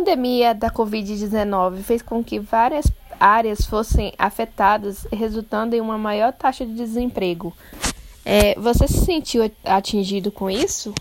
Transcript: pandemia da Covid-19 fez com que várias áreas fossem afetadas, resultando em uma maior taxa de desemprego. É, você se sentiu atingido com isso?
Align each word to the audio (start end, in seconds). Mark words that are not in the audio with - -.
pandemia 0.00 0.54
da 0.54 0.70
Covid-19 0.70 1.82
fez 1.82 2.00
com 2.00 2.24
que 2.24 2.38
várias 2.38 2.86
áreas 3.18 3.66
fossem 3.66 4.14
afetadas, 4.18 5.06
resultando 5.12 5.76
em 5.76 5.80
uma 5.80 5.98
maior 5.98 6.32
taxa 6.32 6.64
de 6.64 6.72
desemprego. 6.74 7.54
É, 8.24 8.58
você 8.58 8.88
se 8.88 9.04
sentiu 9.04 9.50
atingido 9.62 10.32
com 10.32 10.50
isso? 10.50 10.94